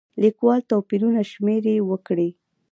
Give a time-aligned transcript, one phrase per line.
[0.21, 2.29] لیکوال توپیرونه شمېرې وکړي.